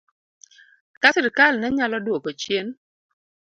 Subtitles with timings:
[1.01, 2.67] Ka sirkal ne nyalo dwoko chien